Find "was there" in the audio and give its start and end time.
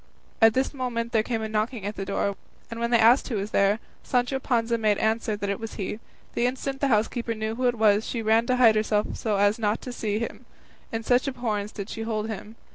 3.35-3.77